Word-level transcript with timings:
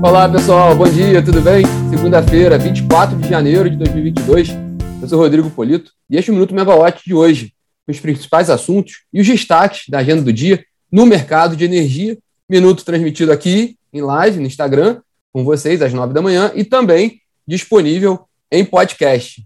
Olá 0.00 0.28
pessoal, 0.28 0.76
bom 0.76 0.88
dia, 0.88 1.20
tudo 1.20 1.40
bem? 1.40 1.64
Segunda-feira, 1.90 2.56
24 2.56 3.18
de 3.18 3.28
janeiro 3.28 3.68
de 3.68 3.74
2022. 3.74 4.50
Eu 5.02 5.08
sou 5.08 5.18
Rodrigo 5.18 5.50
Polito 5.50 5.90
e 6.08 6.16
este 6.16 6.30
é 6.30 6.32
o 6.32 6.34
Minuto 6.34 6.54
Megawatt 6.54 7.02
de 7.04 7.12
hoje, 7.12 7.52
os 7.84 7.98
principais 7.98 8.48
assuntos 8.48 9.02
e 9.12 9.20
os 9.20 9.26
destaques 9.26 9.88
da 9.88 9.98
agenda 9.98 10.22
do 10.22 10.32
dia 10.32 10.64
no 10.90 11.04
mercado 11.04 11.56
de 11.56 11.64
energia. 11.64 12.16
Minuto 12.48 12.84
transmitido 12.84 13.32
aqui 13.32 13.76
em 13.92 14.00
live 14.00 14.38
no 14.38 14.46
Instagram 14.46 15.00
com 15.32 15.42
vocês 15.42 15.82
às 15.82 15.92
9 15.92 16.14
da 16.14 16.22
manhã 16.22 16.52
e 16.54 16.62
também 16.62 17.20
disponível 17.44 18.20
em 18.52 18.64
podcast. 18.64 19.44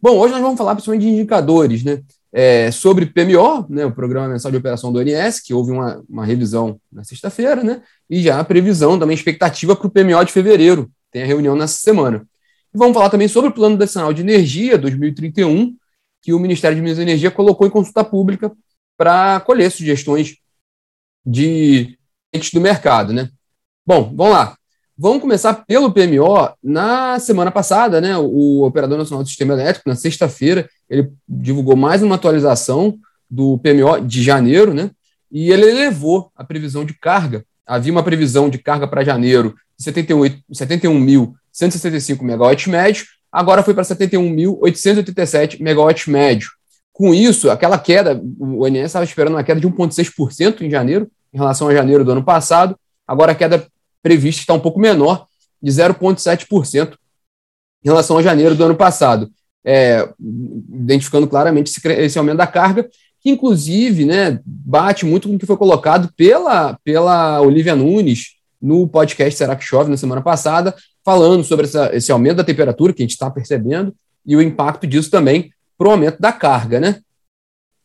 Bom, 0.00 0.16
hoje 0.16 0.32
nós 0.32 0.42
vamos 0.42 0.56
falar 0.56 0.76
principalmente 0.76 1.02
de 1.02 1.12
indicadores, 1.12 1.84
né? 1.84 2.00
É, 2.36 2.72
sobre 2.72 3.06
PMO, 3.06 3.64
né, 3.68 3.86
o 3.86 3.92
Programa 3.92 4.28
Mensal 4.28 4.50
de 4.50 4.56
Operação 4.56 4.92
do 4.92 4.98
ONS, 4.98 5.40
que 5.40 5.54
houve 5.54 5.70
uma, 5.70 6.02
uma 6.08 6.26
revisão 6.26 6.80
na 6.90 7.04
sexta-feira, 7.04 7.62
né, 7.62 7.80
e 8.10 8.20
já 8.20 8.40
a 8.40 8.44
previsão, 8.44 8.98
também 8.98 9.14
expectativa 9.14 9.76
para 9.76 9.86
o 9.86 9.90
PMO 9.90 10.24
de 10.24 10.32
fevereiro, 10.32 10.90
tem 11.12 11.22
a 11.22 11.26
reunião 11.26 11.54
nessa 11.54 11.78
semana. 11.78 12.26
E 12.74 12.76
vamos 12.76 12.94
falar 12.94 13.08
também 13.08 13.28
sobre 13.28 13.50
o 13.50 13.54
Plano 13.54 13.76
Nacional 13.76 14.12
de 14.12 14.22
Energia 14.22 14.76
2031, 14.76 15.76
que 16.20 16.32
o 16.32 16.40
Ministério 16.40 16.74
de 16.74 16.82
Minas 16.82 16.98
e 16.98 17.02
Energia 17.02 17.30
colocou 17.30 17.68
em 17.68 17.70
consulta 17.70 18.02
pública 18.02 18.50
para 18.96 19.38
colher 19.40 19.70
sugestões 19.70 20.36
de 21.24 21.96
do 22.52 22.60
mercado, 22.60 23.12
né? 23.12 23.30
Bom, 23.86 24.12
vamos 24.14 24.32
lá. 24.32 24.56
Vamos 24.96 25.20
começar 25.20 25.64
pelo 25.66 25.92
PMO. 25.92 26.52
Na 26.62 27.18
semana 27.20 27.50
passada, 27.50 28.00
né, 28.00 28.16
o 28.16 28.62
Operador 28.64 28.98
Nacional 28.98 29.22
do 29.22 29.28
Sistema 29.28 29.54
Elétrico, 29.54 29.88
na 29.88 29.94
sexta-feira, 29.94 30.68
ele 30.94 31.12
divulgou 31.28 31.76
mais 31.76 32.02
uma 32.02 32.14
atualização 32.14 32.96
do 33.28 33.58
PMO 33.58 34.00
de 34.06 34.22
janeiro, 34.22 34.72
né, 34.72 34.90
e 35.30 35.50
ele 35.50 35.68
elevou 35.68 36.30
a 36.36 36.44
previsão 36.44 36.84
de 36.84 36.94
carga. 36.94 37.44
Havia 37.66 37.90
uma 37.90 38.02
previsão 38.02 38.48
de 38.48 38.58
carga 38.58 38.86
para 38.86 39.02
janeiro 39.02 39.56
de 39.76 39.84
71.165 39.90 41.34
71 41.52 42.24
megawatts 42.24 42.66
médio, 42.68 43.06
agora 43.32 43.62
foi 43.62 43.74
para 43.74 43.82
71.887 43.82 45.60
megawatts 45.60 46.06
médio. 46.06 46.50
Com 46.92 47.12
isso, 47.12 47.50
aquela 47.50 47.76
queda, 47.78 48.20
o 48.38 48.64
ONS 48.64 48.84
estava 48.84 49.04
esperando 49.04 49.34
uma 49.34 49.42
queda 49.42 49.60
de 49.60 49.66
1,6% 49.66 50.62
em 50.62 50.70
janeiro, 50.70 51.10
em 51.32 51.38
relação 51.38 51.66
a 51.66 51.74
janeiro 51.74 52.04
do 52.04 52.12
ano 52.12 52.22
passado, 52.22 52.78
agora 53.06 53.32
a 53.32 53.34
queda 53.34 53.66
prevista 54.00 54.42
está 54.42 54.54
um 54.54 54.60
pouco 54.60 54.78
menor, 54.78 55.26
de 55.60 55.70
0,7% 55.70 56.92
em 57.84 57.88
relação 57.88 58.18
a 58.18 58.22
janeiro 58.22 58.54
do 58.54 58.64
ano 58.64 58.76
passado, 58.76 59.28
é, 59.64 60.08
identificando 60.72 61.26
claramente 61.26 61.70
esse, 61.70 61.88
esse, 61.88 62.18
aumento 62.18 62.38
da 62.38 62.46
carga, 62.46 62.88
que 63.20 63.30
inclusive 63.30 64.04
né, 64.04 64.40
bate 64.44 65.06
muito 65.06 65.28
com 65.28 65.34
o 65.34 65.38
que 65.38 65.46
foi 65.46 65.56
colocado 65.56 66.12
pela, 66.16 66.78
pela 66.84 67.40
Olivia 67.40 67.74
Nunes 67.74 68.34
no 68.60 68.86
podcast 68.88 69.36
Será 69.36 69.56
que 69.56 69.64
Chove 69.64 69.90
na 69.90 69.96
semana 69.96 70.20
passada, 70.20 70.74
falando 71.04 71.44
sobre 71.44 71.66
essa, 71.66 71.94
esse 71.94 72.12
aumento 72.12 72.36
da 72.36 72.44
temperatura 72.44 72.92
que 72.92 73.02
a 73.02 73.04
gente 73.04 73.12
está 73.12 73.30
percebendo 73.30 73.94
e 74.26 74.36
o 74.36 74.42
impacto 74.42 74.86
disso 74.86 75.10
também 75.10 75.52
para 75.76 75.88
o 75.88 75.90
aumento 75.90 76.20
da 76.20 76.32
carga. 76.32 76.80
Né? 76.80 77.00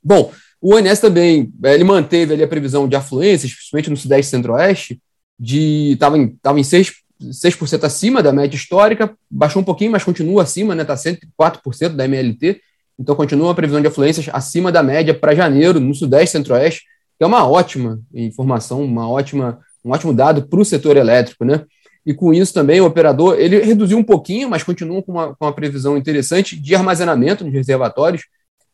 Bom, 0.03 0.31
o 0.61 0.75
ONS 0.75 0.99
também 0.99 1.51
ele 1.63 1.83
manteve 1.83 2.33
ali 2.33 2.43
a 2.43 2.47
previsão 2.47 2.87
de 2.87 2.95
afluências, 2.95 3.53
principalmente 3.53 3.89
no 3.89 3.97
Sudeste 3.97 4.27
e 4.27 4.31
Centro-Oeste, 4.31 5.01
de 5.39 5.91
estava 5.93 6.17
em, 6.17 6.29
tava 6.41 6.59
em 6.59 6.63
6%, 6.63 6.93
6% 7.21 7.83
acima 7.83 8.23
da 8.23 8.31
média 8.31 8.55
histórica, 8.55 9.13
baixou 9.29 9.61
um 9.61 9.65
pouquinho, 9.65 9.91
mas 9.91 10.03
continua 10.03 10.43
acima, 10.43 10.75
né? 10.75 10.83
Está 10.83 10.95
104% 10.95 11.89
da 11.89 12.05
MLT, 12.05 12.61
então 12.97 13.15
continua 13.15 13.51
a 13.51 13.55
previsão 13.55 13.81
de 13.81 13.87
afluências 13.87 14.29
acima 14.31 14.71
da 14.71 14.81
média 14.81 15.13
para 15.13 15.35
janeiro, 15.35 15.79
no 15.79 15.93
Sudeste 15.93 16.31
Centro-Oeste, 16.31 16.83
que 17.17 17.23
é 17.23 17.27
uma 17.27 17.47
ótima 17.47 17.99
informação, 18.13 18.83
uma 18.83 19.09
ótima, 19.09 19.59
um 19.83 19.91
ótimo 19.91 20.13
dado 20.13 20.47
para 20.47 20.59
o 20.59 20.65
setor 20.65 20.97
elétrico, 20.97 21.43
né? 21.43 21.63
E 22.05 22.13
com 22.13 22.33
isso 22.33 22.53
também 22.53 22.79
o 22.79 22.85
operador 22.85 23.37
ele 23.37 23.59
reduziu 23.59 23.97
um 23.97 24.03
pouquinho, 24.03 24.49
mas 24.49 24.63
continua 24.63 25.03
com 25.03 25.11
uma, 25.11 25.35
com 25.35 25.45
uma 25.45 25.53
previsão 25.53 25.97
interessante 25.97 26.59
de 26.59 26.73
armazenamento 26.73 27.43
nos 27.43 27.53
reservatórios. 27.53 28.23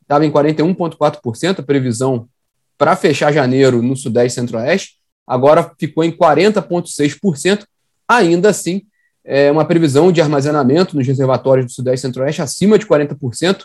Estava 0.01 0.25
em 0.25 0.31
41,4% 0.31 1.59
a 1.59 1.63
previsão 1.63 2.27
para 2.77 2.95
fechar 2.95 3.33
janeiro 3.33 3.81
no 3.81 3.95
Sudeste 3.95 4.39
Centro-Oeste 4.39 4.95
agora 5.25 5.71
ficou 5.77 6.03
em 6.03 6.11
40,6%. 6.11 7.65
Ainda 8.07 8.49
assim, 8.49 8.83
é 9.23 9.51
uma 9.51 9.65
previsão 9.65 10.11
de 10.11 10.21
armazenamento 10.21 10.95
nos 10.95 11.07
reservatórios 11.07 11.65
do 11.65 11.71
Sudeste 11.71 11.99
e 11.99 12.07
Centro-Oeste 12.07 12.41
acima 12.41 12.77
de 12.77 12.85
40%. 12.85 13.63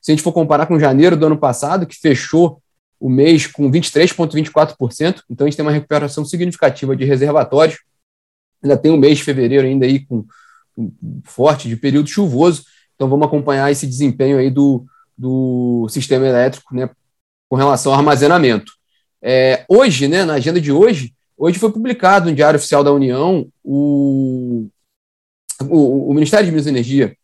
Se 0.00 0.10
a 0.10 0.14
gente 0.14 0.22
for 0.22 0.32
comparar 0.32 0.66
com 0.66 0.78
janeiro 0.78 1.16
do 1.16 1.26
ano 1.26 1.36
passado, 1.36 1.86
que 1.86 1.96
fechou 1.96 2.62
o 2.98 3.08
mês 3.08 3.46
com 3.46 3.70
23,24%, 3.70 5.22
então 5.28 5.46
a 5.46 5.50
gente 5.50 5.56
tem 5.56 5.64
uma 5.64 5.72
recuperação 5.72 6.24
significativa 6.24 6.94
de 6.94 7.04
reservatórios. 7.04 7.78
Ainda 8.62 8.76
tem 8.76 8.92
um 8.92 8.96
mês 8.96 9.18
de 9.18 9.24
fevereiro 9.24 9.66
ainda 9.66 9.86
aí 9.86 10.00
com, 10.06 10.24
com 10.76 10.92
forte 11.24 11.68
de 11.68 11.76
período 11.76 12.08
chuvoso, 12.08 12.64
então 12.94 13.08
vamos 13.08 13.26
acompanhar 13.26 13.70
esse 13.72 13.86
desempenho 13.86 14.38
aí 14.38 14.50
do, 14.50 14.84
do 15.16 15.86
sistema 15.88 16.26
elétrico, 16.26 16.74
né, 16.74 16.90
com 17.48 17.56
relação 17.56 17.92
ao 17.92 17.98
armazenamento. 17.98 18.72
É, 19.22 19.64
hoje, 19.68 20.06
né, 20.06 20.24
na 20.24 20.34
agenda 20.34 20.60
de 20.60 20.70
hoje, 20.70 21.14
hoje 21.36 21.58
foi 21.58 21.72
publicado 21.72 22.28
no 22.28 22.36
Diário 22.36 22.58
Oficial 22.58 22.84
da 22.84 22.92
União 22.92 23.46
o, 23.72 24.68
o, 25.62 26.10
o 26.10 26.14
Ministério 26.14 26.44
de 26.44 26.50
Minas 26.50 26.66
e 26.66 26.70
Energia 26.70 27.16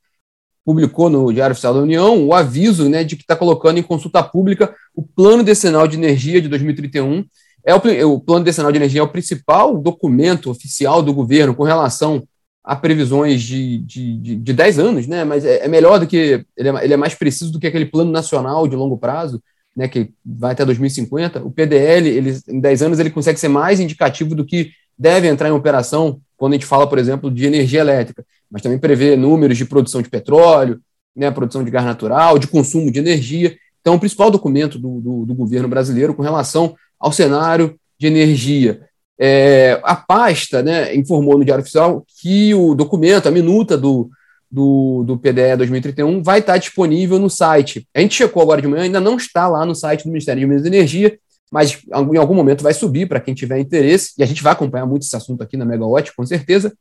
publicou 0.65 1.11
no 1.11 1.33
Diário 1.33 1.53
Oficial 1.53 1.75
da 1.75 1.81
União 1.81 2.25
o 2.25 2.33
aviso 2.33 2.89
né, 2.89 3.03
de 3.03 3.17
que 3.17 3.23
está 3.23 3.35
colocando 3.35 3.79
em 3.79 3.83
consulta 3.83 4.23
pública 4.23 4.73
o 4.95 5.03
Plano 5.03 5.43
Decenal 5.43 5.89
de 5.89 5.97
Energia 5.97 6.41
de 6.41 6.49
2031. 6.49 7.25
É 7.65 7.75
o, 7.75 8.13
o 8.13 8.21
Plano 8.21 8.45
Decenal 8.45 8.71
de 8.71 8.79
Energia 8.79 9.01
é 9.01 9.05
o 9.05 9.09
principal 9.09 9.77
documento 9.77 10.49
oficial 10.49 11.03
do 11.03 11.13
governo 11.13 11.55
com 11.55 11.65
relação 11.65 12.23
a 12.63 12.77
previsões 12.77 13.43
de, 13.43 13.79
de, 13.79 14.17
de, 14.19 14.37
de 14.37 14.53
10 14.53 14.79
anos, 14.79 15.07
né? 15.07 15.25
mas 15.25 15.45
é, 15.45 15.65
é 15.65 15.69
melhor 15.69 15.99
do 15.99 16.07
que. 16.07 16.45
Ele 16.57 16.69
é, 16.69 16.85
ele 16.85 16.95
é 16.95 16.97
mais 16.97 17.15
preciso 17.15 17.53
do 17.53 17.59
que 17.59 17.67
aquele 17.67 17.87
plano 17.87 18.11
nacional 18.11 18.69
de 18.69 18.77
longo 18.77 18.99
prazo 18.99 19.43
né, 19.77 19.87
que 19.87 20.11
vai 20.25 20.53
até 20.53 20.65
2050, 20.65 21.45
o 21.45 21.51
PDL, 21.51 22.09
ele, 22.09 22.39
em 22.49 22.59
10 22.59 22.83
anos, 22.83 22.99
ele 22.99 23.11
consegue 23.11 23.39
ser 23.39 23.49
mais 23.49 23.79
indicativo 23.79 24.35
do 24.35 24.45
que 24.45 24.71
deve 24.99 25.29
entrar 25.29 25.49
em 25.49 25.53
operação 25.53 26.21
quando 26.37 26.53
a 26.53 26.57
gente 26.57 26.67
fala, 26.67 26.87
por 26.87 26.99
exemplo, 26.99 27.31
de 27.31 27.47
energia 27.47 27.81
elétrica, 27.81 28.25
mas 28.51 28.63
também 28.63 28.79
prevê 28.79 29.17
números 29.17 29.57
de 29.57 29.65
produção 29.65 30.03
de 30.03 30.09
petróleo, 30.09 30.81
né, 31.15 31.31
produção 31.31 31.65
de 31.65 31.71
gás 31.71 31.85
natural, 31.85 32.39
de 32.39 32.47
consumo 32.47 32.91
de 32.91 32.99
energia. 32.99 33.57
Então, 33.81 33.95
o 33.95 34.01
principal 34.01 34.31
documento 34.31 34.79
do, 34.79 35.01
do, 35.01 35.27
do 35.27 35.35
governo 35.35 35.69
brasileiro 35.69 36.15
com 36.15 36.23
relação 36.23 36.75
ao 36.99 37.13
cenário 37.13 37.77
de 37.99 38.07
energia. 38.07 38.83
É, 39.19 39.81
a 39.83 39.97
pasta 39.97 40.63
né, 40.63 40.95
informou 40.95 41.39
no 41.39 41.45
Diário 41.45 41.63
Oficial 41.63 42.05
que 42.21 42.53
o 42.55 42.75
documento, 42.75 43.27
a 43.27 43.31
minuta 43.31 43.79
do, 43.79 44.11
do, 44.51 45.05
do 45.05 45.19
PDE 45.19 45.57
2031 45.57 46.23
vai 46.23 46.41
estar 46.41 46.59
disponível 46.59 47.19
no 47.19 47.31
site. 47.31 47.87
A 47.95 48.01
gente 48.01 48.15
checou 48.15 48.43
agora 48.43 48.61
de 48.61 48.69
manhã, 48.69 48.83
ainda 48.83 49.01
não 49.01 49.17
está 49.17 49.49
lá 49.49 49.65
no 49.65 49.75
site 49.75 50.05
do 50.05 50.11
Ministério 50.11 50.41
de 50.41 50.47
Minas 50.47 50.65
e 50.65 50.69
Energia, 50.69 51.19
mas 51.51 51.81
em 51.87 52.17
algum 52.17 52.35
momento 52.35 52.63
vai 52.63 52.75
subir 52.75 53.09
para 53.09 53.21
quem 53.21 53.35
tiver 53.35 53.59
interesse, 53.59 54.13
e 54.19 54.23
a 54.23 54.27
gente 54.27 54.43
vai 54.43 54.53
acompanhar 54.53 54.87
muito 54.87 55.03
esse 55.03 55.15
assunto 55.15 55.43
aqui 55.43 55.57
na 55.57 55.65
Megawatt, 55.65 56.15
com 56.15 56.27
certeza. 56.27 56.77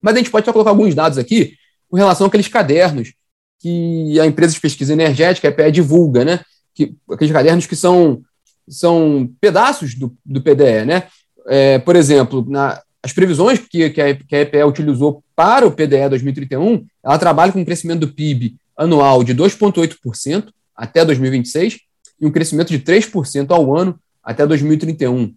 Mas 0.00 0.14
a 0.14 0.18
gente 0.18 0.30
pode 0.30 0.46
só 0.46 0.52
colocar 0.52 0.70
alguns 0.70 0.94
dados 0.94 1.18
aqui 1.18 1.54
com 1.88 1.96
relação 1.96 2.26
àqueles 2.26 2.48
cadernos 2.48 3.12
que 3.60 4.20
a 4.20 4.26
empresa 4.26 4.54
de 4.54 4.60
pesquisa 4.60 4.92
energética, 4.92 5.48
a 5.48 5.50
EPE, 5.50 5.72
divulga, 5.72 6.24
né? 6.24 6.40
Que, 6.72 6.94
aqueles 7.10 7.32
cadernos 7.32 7.66
que 7.66 7.74
são, 7.74 8.22
são 8.68 9.28
pedaços 9.40 9.94
do, 9.94 10.16
do 10.24 10.40
PDE, 10.40 10.84
né? 10.86 11.08
É, 11.48 11.78
por 11.80 11.96
exemplo, 11.96 12.46
na, 12.48 12.80
as 13.02 13.12
previsões 13.12 13.58
que, 13.58 13.90
que, 13.90 14.00
a, 14.00 14.14
que 14.14 14.36
a 14.36 14.40
EPE 14.42 14.62
utilizou 14.62 15.24
para 15.34 15.66
o 15.66 15.72
PDE 15.72 16.08
2031, 16.08 16.86
ela 17.02 17.18
trabalha 17.18 17.50
com 17.50 17.60
um 17.60 17.64
crescimento 17.64 18.00
do 18.00 18.12
PIB 18.12 18.56
anual 18.76 19.24
de 19.24 19.34
2,8% 19.34 20.50
até 20.76 21.04
2026 21.04 21.87
e 22.20 22.26
um 22.26 22.30
crescimento 22.30 22.68
de 22.68 22.78
3% 22.78 23.50
ao 23.50 23.74
ano 23.76 23.98
até 24.22 24.46
2031. 24.46 25.34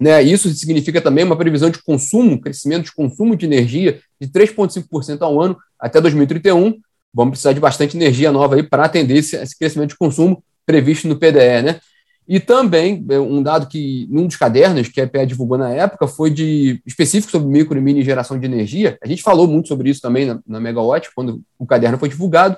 Né, 0.00 0.22
isso 0.22 0.48
significa 0.54 0.98
também 1.00 1.24
uma 1.24 1.36
previsão 1.36 1.68
de 1.68 1.82
consumo, 1.82 2.40
crescimento 2.40 2.84
de 2.84 2.92
consumo 2.92 3.36
de 3.36 3.44
energia 3.44 4.00
de 4.18 4.28
3,5% 4.28 5.20
ao 5.20 5.40
ano 5.40 5.58
até 5.78 6.00
2031. 6.00 6.80
Vamos 7.12 7.32
precisar 7.32 7.52
de 7.52 7.60
bastante 7.60 7.98
energia 7.98 8.32
nova 8.32 8.62
para 8.64 8.84
atender 8.84 9.18
esse, 9.18 9.36
esse, 9.36 9.58
crescimento 9.58 9.90
de 9.90 9.98
consumo 9.98 10.42
previsto 10.64 11.06
no 11.06 11.16
PDE. 11.16 11.62
Né? 11.62 11.80
E 12.26 12.40
também, 12.40 13.04
é, 13.10 13.18
um 13.18 13.42
dado 13.42 13.66
que, 13.66 14.06
num 14.08 14.26
dos 14.26 14.36
cadernos 14.36 14.88
que 14.88 15.00
a 15.00 15.04
EPE 15.04 15.26
divulgou 15.26 15.58
na 15.58 15.70
época, 15.70 16.06
foi 16.06 16.30
de 16.30 16.80
específico 16.86 17.30
sobre 17.30 17.48
micro 17.48 17.76
e 17.76 17.80
mini 17.82 18.02
geração 18.02 18.38
de 18.38 18.46
energia. 18.46 18.96
A 19.02 19.06
gente 19.06 19.20
falou 19.20 19.46
muito 19.46 19.68
sobre 19.68 19.90
isso 19.90 20.00
também 20.00 20.24
na, 20.24 20.40
na 20.46 20.60
Megawatt, 20.60 21.10
quando 21.14 21.42
o 21.58 21.66
caderno 21.66 21.98
foi 21.98 22.08
divulgado, 22.08 22.56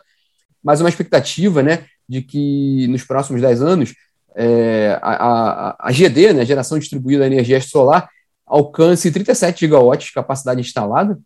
mas 0.62 0.80
uma 0.80 0.88
expectativa 0.88 1.62
né, 1.62 1.86
de 2.12 2.20
que 2.20 2.86
nos 2.88 3.04
próximos 3.04 3.40
10 3.40 3.62
anos 3.62 3.94
é, 4.36 4.98
a, 5.00 5.12
a, 5.12 5.88
a, 5.88 5.92
GD, 5.92 6.34
né, 6.34 6.44
geração 6.44 6.78
distribuída 6.78 7.20
da 7.20 7.26
energia 7.26 7.58
solar, 7.60 8.06
alcance 8.46 9.10
37 9.10 9.60
gigawatts 9.60 10.08
de 10.08 10.12
capacidade 10.12 10.60
instalada, 10.60 11.18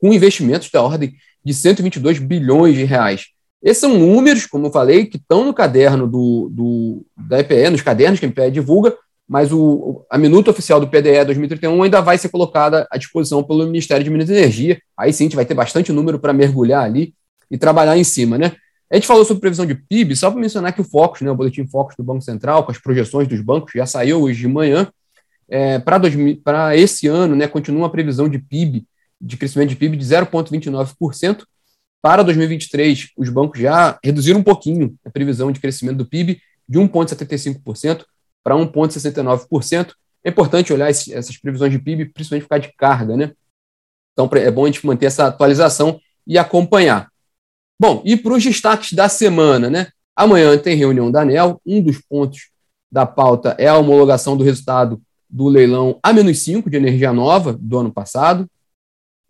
com 0.00 0.12
investimentos 0.12 0.68
da 0.68 0.82
ordem 0.82 1.14
de 1.44 1.54
122 1.54 2.18
bilhões 2.18 2.74
de 2.74 2.82
reais. 2.82 3.26
Esses 3.62 3.80
são 3.80 3.96
números, 3.96 4.46
como 4.46 4.66
eu 4.66 4.72
falei, 4.72 5.06
que 5.06 5.16
estão 5.16 5.44
no 5.44 5.54
caderno 5.54 6.08
do, 6.08 6.48
do, 6.50 7.06
da 7.16 7.38
EPE, 7.38 7.70
nos 7.70 7.82
cadernos 7.82 8.18
que 8.18 8.26
a 8.26 8.28
EPE 8.28 8.50
divulga, 8.50 8.96
mas 9.28 9.52
o, 9.52 10.04
a 10.10 10.18
minuta 10.18 10.50
oficial 10.50 10.80
do 10.80 10.88
PDE 10.88 11.24
2031 11.24 11.80
ainda 11.84 12.00
vai 12.00 12.18
ser 12.18 12.30
colocada 12.30 12.88
à 12.90 12.98
disposição 12.98 13.44
pelo 13.44 13.64
Ministério 13.66 14.02
de 14.02 14.10
Minas 14.10 14.28
e 14.28 14.32
Energia. 14.32 14.82
Aí 14.96 15.12
sim, 15.12 15.24
a 15.24 15.26
gente 15.26 15.36
vai 15.36 15.44
ter 15.44 15.54
bastante 15.54 15.92
número 15.92 16.18
para 16.18 16.32
mergulhar 16.32 16.82
ali 16.82 17.14
e 17.48 17.56
trabalhar 17.56 17.96
em 17.96 18.02
cima, 18.02 18.36
né? 18.36 18.56
A 18.90 18.96
gente 18.96 19.06
falou 19.06 19.24
sobre 19.24 19.40
previsão 19.40 19.64
de 19.64 19.74
PIB, 19.74 20.16
só 20.16 20.30
para 20.30 20.40
mencionar 20.40 20.72
que 20.72 20.80
o 20.80 20.84
Focus, 20.84 21.20
né, 21.20 21.30
o 21.30 21.34
boletim 21.34 21.64
Focus 21.66 21.94
do 21.96 22.02
Banco 22.02 22.22
Central, 22.22 22.64
com 22.64 22.72
as 22.72 22.78
projeções 22.78 23.28
dos 23.28 23.40
bancos, 23.40 23.72
já 23.72 23.86
saiu 23.86 24.22
hoje 24.22 24.40
de 24.40 24.48
manhã. 24.48 24.90
É, 25.48 25.78
para 25.78 26.76
esse 26.76 27.06
ano, 27.06 27.36
né, 27.36 27.46
continua 27.46 27.86
a 27.86 27.90
previsão 27.90 28.28
de 28.28 28.38
PIB, 28.38 28.84
de 29.20 29.36
crescimento 29.36 29.68
de 29.68 29.76
PIB 29.76 29.96
de 29.96 30.04
0,29%. 30.04 31.44
Para 32.02 32.22
2023, 32.22 33.10
os 33.16 33.28
bancos 33.28 33.60
já 33.60 33.98
reduziram 34.02 34.40
um 34.40 34.42
pouquinho 34.42 34.96
a 35.04 35.10
previsão 35.10 35.52
de 35.52 35.60
crescimento 35.60 35.98
do 35.98 36.06
PIB 36.06 36.40
de 36.68 36.78
1,75% 36.78 38.04
para 38.42 38.56
1,69%. 38.56 39.92
É 40.24 40.30
importante 40.30 40.72
olhar 40.72 40.90
esse, 40.90 41.12
essas 41.12 41.36
previsões 41.36 41.70
de 41.72 41.78
PIB, 41.78 42.06
principalmente 42.06 42.48
causa 42.48 42.62
de 42.62 42.72
carga, 42.74 43.16
né? 43.16 43.32
Então 44.12 44.28
é 44.38 44.50
bom 44.50 44.64
a 44.64 44.66
gente 44.66 44.84
manter 44.84 45.06
essa 45.06 45.26
atualização 45.26 46.00
e 46.26 46.38
acompanhar. 46.38 47.09
Bom, 47.80 48.02
e 48.04 48.14
para 48.14 48.34
os 48.34 48.44
destaques 48.44 48.92
da 48.92 49.08
semana, 49.08 49.70
né? 49.70 49.86
Amanhã 50.14 50.58
tem 50.58 50.76
reunião 50.76 51.10
da 51.10 51.22
ANEL. 51.22 51.58
Um 51.64 51.80
dos 51.80 51.96
pontos 51.96 52.50
da 52.92 53.06
pauta 53.06 53.56
é 53.58 53.68
a 53.68 53.78
homologação 53.78 54.36
do 54.36 54.44
resultado 54.44 55.00
do 55.30 55.48
leilão 55.48 55.98
A-5 56.02 56.68
de 56.68 56.76
energia 56.76 57.10
nova 57.10 57.56
do 57.58 57.78
ano 57.78 57.90
passado. 57.90 58.46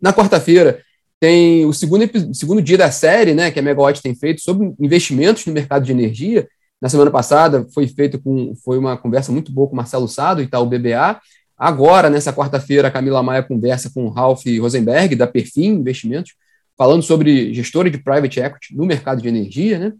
Na 0.01 0.11
quarta-feira 0.11 0.81
tem 1.17 1.65
o 1.65 1.71
segundo, 1.71 2.35
segundo 2.35 2.61
dia 2.61 2.77
da 2.77 2.91
série, 2.91 3.33
né, 3.33 3.51
que 3.51 3.59
a 3.59 3.61
Megawatt 3.61 4.01
tem 4.01 4.13
feito 4.13 4.41
sobre 4.41 4.73
investimentos 4.81 5.45
no 5.45 5.53
mercado 5.53 5.85
de 5.85 5.93
energia. 5.93 6.45
Na 6.81 6.89
semana 6.89 7.09
passada 7.09 7.65
foi 7.73 7.87
feito 7.87 8.19
com 8.21 8.53
foi 8.65 8.77
uma 8.77 8.97
conversa 8.97 9.31
muito 9.31 9.49
boa 9.49 9.69
com 9.69 9.75
o 9.75 9.77
Marcelo 9.77 10.09
Sado, 10.09 10.41
Itaú 10.41 10.65
BBA. 10.65 11.21
Agora, 11.57 12.09
nessa 12.09 12.33
quarta-feira, 12.33 12.89
a 12.89 12.91
Camila 12.91 13.23
Maia 13.23 13.43
conversa 13.43 13.89
com 13.93 14.07
o 14.07 14.09
Ralph 14.09 14.43
Rosenberg, 14.59 15.15
da 15.15 15.25
Perfim 15.25 15.67
Investimentos, 15.67 16.33
falando 16.77 17.03
sobre 17.03 17.53
gestora 17.53 17.89
de 17.89 17.97
private 17.97 18.39
equity 18.39 18.75
no 18.75 18.85
mercado 18.85 19.21
de 19.21 19.27
energia, 19.27 19.77
né? 19.77 19.93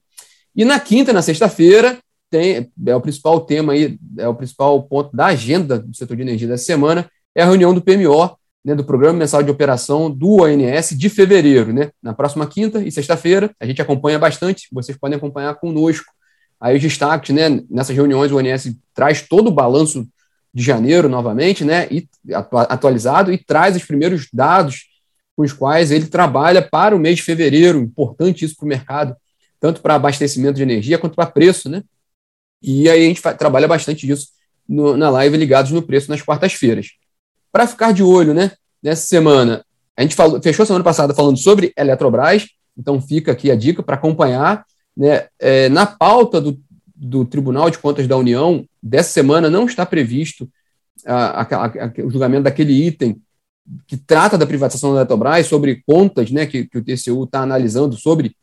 E 0.56 0.66
na 0.66 0.80
quinta, 0.80 1.14
na 1.14 1.22
sexta-feira, 1.22 1.98
tem 2.30 2.72
é 2.88 2.96
o 2.96 3.02
principal 3.02 3.42
tema 3.42 3.74
aí, 3.74 3.98
é 4.18 4.28
o 4.28 4.36
principal 4.36 4.82
ponto 4.84 5.16
da 5.16 5.28
agenda 5.28 5.80
do 5.80 5.96
setor 5.96 6.16
de 6.16 6.24
energia 6.24 6.48
dessa 6.48 6.64
semana, 6.64 7.10
é 7.36 7.44
a 7.44 7.46
reunião 7.46 7.74
do 7.74 7.82
PMO, 7.82 8.36
né, 8.64 8.76
do 8.76 8.84
Programa 8.84 9.20
Mensal 9.20 9.42
de 9.42 9.52
Operação 9.52 10.10
do 10.10 10.42
ONS 10.42 10.98
de 10.98 11.10
fevereiro, 11.10 11.74
né? 11.74 11.90
Na 12.02 12.14
próxima 12.14 12.46
quinta 12.48 12.82
e 12.82 12.92
sexta-feira, 12.92 13.52
a 13.60 13.66
gente 13.66 13.82
acompanha 13.82 14.20
bastante, 14.20 14.68
vocês 14.72 14.98
podem 14.98 15.18
acompanhar 15.18 15.56
conosco. 15.56 16.12
Aí 16.60 16.76
os 16.76 16.82
destaques, 16.82 17.34
né, 17.34 17.62
nessas 17.70 17.96
reuniões 17.96 18.32
o 18.32 18.38
ONS 18.38 18.76
traz 18.94 19.22
todo 19.24 19.48
o 19.48 19.52
balanço 19.52 20.08
de 20.54 20.64
janeiro 20.64 21.10
novamente, 21.10 21.66
né, 21.66 21.88
e 21.90 22.08
atualizado 22.70 23.32
e 23.32 23.38
traz 23.38 23.76
os 23.76 23.84
primeiros 23.84 24.28
dados 24.32 24.91
com 25.42 25.46
os 25.46 25.54
quais 25.54 25.92
ele 25.92 26.06
trabalha 26.06 26.62
para 26.62 26.96
o 26.96 27.00
mês 27.00 27.18
de 27.18 27.24
fevereiro. 27.24 27.80
Importante 27.80 28.46
isso 28.46 28.56
para 28.56 28.66
o 28.66 28.70
mercado, 28.70 29.16
tanto 29.60 29.82
para 29.82 29.96
abastecimento 29.96 30.56
de 30.56 30.62
energia 30.62 31.00
quanto 31.00 31.16
para 31.16 31.26
preço, 31.26 31.68
né? 31.68 31.84
E 32.62 32.88
aí 32.88 33.06
a 33.06 33.08
gente 33.08 33.22
trabalha 33.40 33.68
bastante 33.68 34.06
disso 34.06 34.28
no, 34.70 34.96
na 34.96 35.10
live 35.10 35.36
ligados 35.36 35.72
no 35.72 35.82
preço 35.82 36.12
nas 36.12 36.22
quartas-feiras. 36.22 36.90
Para 37.52 37.66
ficar 37.66 37.92
de 37.92 38.04
olho, 38.04 38.36
né? 38.36 38.52
Nessa 38.84 39.08
semana, 39.08 39.66
a 39.98 40.04
gente 40.04 40.16
falou, 40.16 40.40
fechou 40.42 40.66
semana 40.66 40.84
passada 40.84 41.14
falando 41.14 41.38
sobre 41.38 41.74
Eletrobras, 41.76 42.48
então 42.78 43.02
fica 43.02 43.32
aqui 43.32 43.50
a 43.50 43.56
dica 43.56 43.82
para 43.82 43.96
acompanhar. 43.96 44.64
Né? 44.96 45.28
É, 45.40 45.70
na 45.70 45.88
pauta 45.88 46.40
do, 46.40 46.60
do 46.96 47.26
Tribunal 47.26 47.70
de 47.72 47.80
Contas 47.80 48.08
da 48.08 48.16
União, 48.16 48.64
dessa 48.82 49.10
semana 49.10 49.50
não 49.50 49.66
está 49.66 49.86
previsto 49.88 50.48
a, 51.06 51.42
a, 51.42 51.66
a, 51.66 51.94
o 52.06 52.12
julgamento 52.12 52.44
daquele 52.44 52.74
item 52.74 53.20
que 53.88 53.98
trata 53.98 54.38
da 54.38 54.46
privatização 54.46 54.94
da 54.94 55.02
Eletrobras, 55.02 55.46
sobre 55.48 55.84
contas 55.86 56.32
né, 56.32 56.46
que, 56.46 56.66
que 56.66 56.78
o 56.78 56.84
TCU 56.84 57.24
está 57.24 57.42
analisando 57.42 57.96
sobre, 57.96 58.36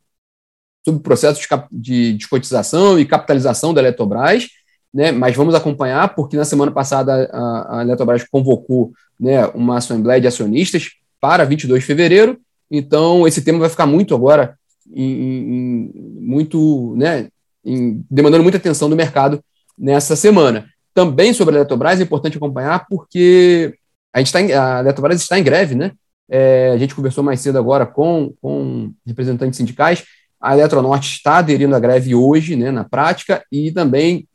sobre 0.84 1.02
processos 1.02 1.44
de, 1.44 1.48
de 1.70 2.12
descotização 2.14 2.98
e 2.98 3.04
capitalização 3.04 3.74
da 3.74 3.80
Eletrobras, 3.80 4.48
né, 4.92 5.12
mas 5.12 5.36
vamos 5.36 5.54
acompanhar, 5.54 6.14
porque 6.14 6.36
na 6.36 6.44
semana 6.44 6.70
passada 6.70 7.28
a, 7.32 7.78
a 7.78 7.82
Eletrobras 7.82 8.24
convocou 8.24 8.92
né, 9.18 9.46
uma 9.48 9.78
assembleia 9.78 10.20
de 10.20 10.26
acionistas 10.26 10.92
para 11.20 11.44
22 11.44 11.80
de 11.80 11.86
fevereiro, 11.86 12.40
então 12.70 13.26
esse 13.26 13.42
tema 13.42 13.58
vai 13.58 13.68
ficar 13.68 13.86
muito 13.86 14.14
agora, 14.14 14.56
em, 14.90 15.12
em, 15.12 15.92
muito, 16.20 16.94
né, 16.96 17.28
em, 17.64 18.04
demandando 18.10 18.42
muita 18.42 18.58
atenção 18.58 18.88
do 18.88 18.96
mercado 18.96 19.42
nessa 19.78 20.16
semana. 20.16 20.66
Também 20.94 21.32
sobre 21.32 21.54
a 21.54 21.58
Eletrobras 21.58 22.00
é 22.00 22.02
importante 22.02 22.36
acompanhar, 22.36 22.86
porque 22.88 23.77
a 24.12 24.18
gente 24.18 24.34
está 24.34 24.38
a 24.78 24.80
Eletrobras 24.80 25.20
está 25.20 25.38
em 25.38 25.42
greve, 25.44 25.74
né? 25.74 25.92
É, 26.28 26.72
a 26.72 26.76
gente 26.76 26.94
conversou 26.94 27.24
mais 27.24 27.40
cedo 27.40 27.58
agora 27.58 27.86
com, 27.86 28.34
com 28.40 28.92
representantes 29.06 29.56
sindicais. 29.56 30.04
A 30.40 30.54
Eletronorte 30.54 31.10
está 31.10 31.38
aderindo 31.38 31.74
à 31.74 31.80
greve 31.80 32.14
hoje, 32.14 32.54
né, 32.54 32.70
na 32.70 32.84
prática, 32.84 33.42
e 33.50 33.72
também 33.72 34.28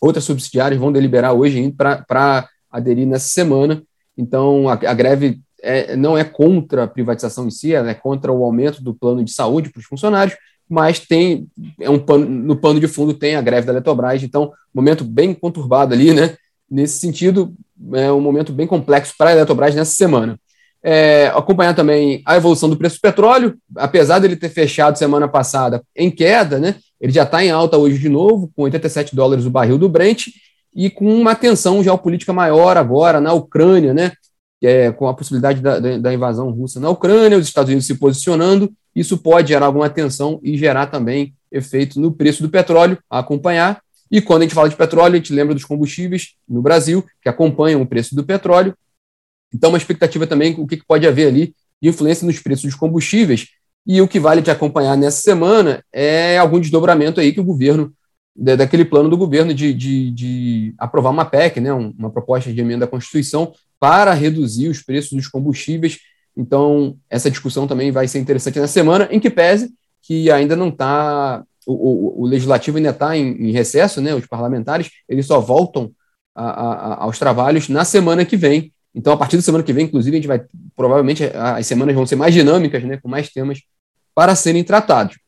outras 0.00 0.24
subsidiárias 0.24 0.80
vão 0.80 0.90
deliberar 0.90 1.32
hoje 1.32 1.72
para 1.76 2.48
aderir 2.70 3.06
nessa 3.06 3.28
semana. 3.28 3.82
Então, 4.16 4.68
a, 4.68 4.72
a 4.72 4.94
greve 4.94 5.40
é, 5.62 5.94
não 5.94 6.18
é 6.18 6.24
contra 6.24 6.84
a 6.84 6.88
privatização 6.88 7.46
em 7.46 7.50
si, 7.50 7.72
ela 7.72 7.90
é 7.90 7.94
contra 7.94 8.32
o 8.32 8.42
aumento 8.42 8.82
do 8.82 8.94
plano 8.94 9.22
de 9.22 9.32
saúde 9.32 9.70
para 9.70 9.78
os 9.78 9.86
funcionários, 9.86 10.36
mas 10.68 10.98
tem 10.98 11.46
é 11.78 11.88
um 11.88 11.98
pano, 11.98 12.26
no 12.26 12.56
pano 12.56 12.80
de 12.80 12.88
fundo 12.88 13.14
tem 13.14 13.36
a 13.36 13.42
greve 13.42 13.66
da 13.66 13.72
Eletrobras, 13.72 14.22
então 14.22 14.52
momento 14.74 15.04
bem 15.04 15.34
conturbado 15.34 15.94
ali, 15.94 16.12
né? 16.12 16.36
Nesse 16.68 16.98
sentido, 16.98 17.54
é 17.94 18.12
um 18.12 18.20
momento 18.20 18.52
bem 18.52 18.66
complexo 18.66 19.14
para 19.16 19.30
a 19.30 19.32
Eletrobras 19.32 19.74
nessa 19.74 19.94
semana. 19.94 20.38
É, 20.84 21.28
acompanhar 21.34 21.74
também 21.74 22.22
a 22.26 22.36
evolução 22.36 22.68
do 22.68 22.76
preço 22.76 22.96
do 22.96 23.02
petróleo, 23.02 23.56
apesar 23.76 24.18
dele 24.18 24.34
ter 24.34 24.48
fechado 24.48 24.98
semana 24.98 25.28
passada 25.28 25.82
em 25.96 26.10
queda, 26.10 26.58
né? 26.58 26.76
Ele 27.00 27.12
já 27.12 27.22
está 27.22 27.44
em 27.44 27.50
alta 27.50 27.76
hoje 27.76 27.98
de 27.98 28.08
novo, 28.08 28.50
com 28.54 28.62
87 28.62 29.14
dólares 29.14 29.46
o 29.46 29.50
barril 29.50 29.78
do 29.78 29.88
Brent, 29.88 30.28
e 30.74 30.88
com 30.88 31.06
uma 31.14 31.34
tensão 31.34 31.82
geopolítica 31.82 32.32
maior 32.32 32.76
agora 32.76 33.20
na 33.20 33.32
Ucrânia, 33.32 33.92
né? 33.92 34.12
É, 34.62 34.92
com 34.92 35.08
a 35.08 35.14
possibilidade 35.14 35.60
da, 35.60 35.80
da, 35.80 36.14
invasão 36.14 36.48
russa 36.50 36.78
na 36.78 36.88
Ucrânia, 36.88 37.36
os 37.36 37.48
Estados 37.48 37.68
Unidos 37.68 37.84
se 37.84 37.96
posicionando, 37.96 38.72
isso 38.94 39.18
pode 39.18 39.48
gerar 39.48 39.66
alguma 39.66 39.90
tensão 39.90 40.38
e 40.40 40.56
gerar 40.56 40.86
também 40.86 41.34
efeito 41.50 42.00
no 42.00 42.12
preço 42.12 42.42
do 42.42 42.48
petróleo 42.48 42.96
a 43.10 43.18
acompanhar. 43.18 43.81
E 44.12 44.20
quando 44.20 44.42
a 44.42 44.44
gente 44.44 44.54
fala 44.54 44.68
de 44.68 44.76
petróleo, 44.76 45.14
a 45.14 45.16
gente 45.16 45.32
lembra 45.32 45.54
dos 45.54 45.64
combustíveis 45.64 46.34
no 46.46 46.60
Brasil, 46.60 47.02
que 47.22 47.30
acompanham 47.30 47.80
o 47.80 47.86
preço 47.86 48.14
do 48.14 48.22
petróleo. 48.22 48.76
Então, 49.54 49.70
uma 49.70 49.78
expectativa 49.78 50.26
também, 50.26 50.54
o 50.58 50.66
que 50.66 50.76
pode 50.86 51.06
haver 51.06 51.28
ali 51.28 51.54
de 51.80 51.88
influência 51.88 52.26
nos 52.26 52.38
preços 52.38 52.66
dos 52.66 52.74
combustíveis. 52.74 53.48
E 53.86 54.02
o 54.02 54.06
que 54.06 54.20
vale 54.20 54.42
de 54.42 54.50
acompanhar 54.50 54.98
nessa 54.98 55.22
semana 55.22 55.82
é 55.90 56.36
algum 56.36 56.60
desdobramento 56.60 57.20
aí 57.20 57.32
que 57.32 57.40
o 57.40 57.44
governo, 57.44 57.90
daquele 58.36 58.84
plano 58.84 59.08
do 59.08 59.16
governo 59.16 59.54
de, 59.54 59.72
de, 59.72 60.10
de 60.10 60.74
aprovar 60.76 61.10
uma 61.10 61.24
PEC, 61.24 61.58
né, 61.58 61.72
uma 61.72 62.10
proposta 62.10 62.52
de 62.52 62.60
emenda 62.60 62.84
à 62.84 62.88
Constituição, 62.88 63.54
para 63.80 64.12
reduzir 64.12 64.68
os 64.68 64.82
preços 64.82 65.12
dos 65.12 65.26
combustíveis. 65.26 65.98
Então, 66.36 66.98
essa 67.08 67.30
discussão 67.30 67.66
também 67.66 67.90
vai 67.90 68.06
ser 68.06 68.18
interessante 68.18 68.60
na 68.60 68.68
semana, 68.68 69.08
em 69.10 69.18
que 69.18 69.30
pese 69.30 69.72
que 70.02 70.30
ainda 70.30 70.54
não 70.54 70.68
está 70.68 71.44
o, 71.66 71.72
o, 71.72 72.22
o 72.22 72.26
legislativo 72.26 72.76
ainda 72.76 72.90
está 72.90 73.16
em, 73.16 73.48
em, 73.48 73.52
recesso, 73.52 74.00
né? 74.00 74.14
Os 74.14 74.26
parlamentares 74.26 74.90
eles 75.08 75.26
só 75.26 75.40
voltam 75.40 75.92
a, 76.34 76.44
a, 76.44 77.04
aos 77.04 77.18
trabalhos 77.18 77.68
na 77.68 77.84
semana 77.84 78.24
que 78.24 78.36
vem. 78.36 78.72
Então, 78.94 79.12
a 79.12 79.16
partir 79.16 79.36
da 79.36 79.42
semana 79.42 79.64
que 79.64 79.72
vem, 79.72 79.86
inclusive, 79.86 80.16
a 80.16 80.18
gente 80.18 80.28
vai 80.28 80.42
provavelmente 80.76 81.24
as 81.34 81.66
semanas 81.66 81.94
vão 81.94 82.06
ser 82.06 82.16
mais 82.16 82.34
dinâmicas, 82.34 82.82
né? 82.84 82.98
Com 82.98 83.08
mais 83.08 83.30
temas 83.30 83.60
para 84.14 84.34
serem 84.34 84.62
tratados. 84.62 85.18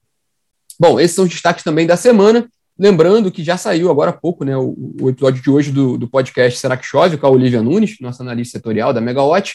Bom, 0.78 0.98
esses 1.00 1.14
são 1.14 1.24
os 1.24 1.30
destaques 1.30 1.64
também 1.64 1.86
da 1.86 1.96
semana. 1.96 2.48
Lembrando 2.76 3.30
que 3.30 3.44
já 3.44 3.56
saiu 3.56 3.90
agora 3.90 4.10
há 4.10 4.14
pouco, 4.14 4.44
né? 4.44 4.56
O, 4.56 4.74
o 5.00 5.10
episódio 5.10 5.42
de 5.42 5.50
hoje 5.50 5.70
do, 5.70 5.96
do 5.96 6.08
podcast 6.08 6.58
Será 6.58 6.76
que 6.76 6.84
Chove, 6.84 7.16
com 7.16 7.26
a 7.26 7.30
Olivia 7.30 7.62
Nunes, 7.62 7.96
nossa 8.00 8.22
analista 8.22 8.58
setorial 8.58 8.92
da 8.92 9.00
Megawatt. 9.00 9.54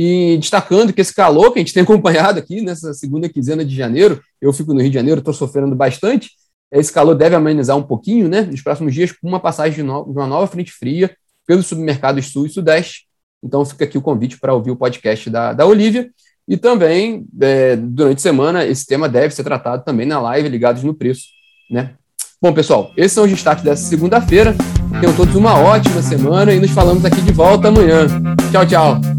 E 0.00 0.36
destacando 0.36 0.92
que 0.92 1.00
esse 1.00 1.12
calor 1.12 1.50
que 1.52 1.58
a 1.58 1.62
gente 1.62 1.74
tem 1.74 1.82
acompanhado 1.84 2.38
aqui 2.38 2.60
nessa 2.60 2.94
segunda 2.94 3.28
quinzena 3.28 3.64
de 3.64 3.74
janeiro, 3.74 4.22
eu 4.40 4.52
fico 4.52 4.72
no 4.72 4.80
Rio 4.80 4.90
de 4.90 4.94
Janeiro, 4.94 5.18
estou 5.18 5.34
sofrendo 5.34 5.74
bastante. 5.74 6.30
Esse 6.70 6.92
calor 6.92 7.16
deve 7.16 7.34
amenizar 7.34 7.76
um 7.76 7.82
pouquinho, 7.82 8.28
né? 8.28 8.42
Nos 8.42 8.62
próximos 8.62 8.94
dias, 8.94 9.10
com 9.10 9.26
uma 9.26 9.40
passagem 9.40 9.74
de, 9.74 9.82
no, 9.82 10.04
de 10.04 10.10
uma 10.12 10.26
nova 10.26 10.46
frente 10.46 10.70
fria 10.70 11.10
pelos 11.44 11.66
supermercados 11.66 12.26
sul 12.26 12.46
e 12.46 12.50
sudeste. 12.50 13.08
Então 13.42 13.64
fica 13.64 13.84
aqui 13.84 13.98
o 13.98 14.02
convite 14.02 14.38
para 14.38 14.54
ouvir 14.54 14.70
o 14.70 14.76
podcast 14.76 15.28
da, 15.28 15.52
da 15.52 15.66
Olivia. 15.66 16.08
E 16.46 16.56
também, 16.56 17.26
é, 17.40 17.74
durante 17.74 18.18
a 18.18 18.22
semana, 18.22 18.64
esse 18.64 18.86
tema 18.86 19.08
deve 19.08 19.34
ser 19.34 19.42
tratado 19.42 19.84
também 19.84 20.06
na 20.06 20.20
live 20.20 20.48
Ligados 20.48 20.84
no 20.84 20.94
Preço, 20.94 21.24
né? 21.70 21.94
Bom, 22.40 22.52
pessoal, 22.52 22.92
esses 22.96 23.12
são 23.12 23.24
os 23.24 23.30
destaques 23.30 23.64
dessa 23.64 23.82
segunda-feira. 23.82 24.54
Tenham 25.00 25.14
todos 25.16 25.34
uma 25.34 25.58
ótima 25.58 26.00
semana 26.02 26.54
e 26.54 26.60
nos 26.60 26.70
falamos 26.70 27.04
aqui 27.04 27.20
de 27.20 27.32
volta 27.32 27.68
amanhã. 27.68 28.06
Tchau, 28.52 28.64
tchau. 28.64 29.17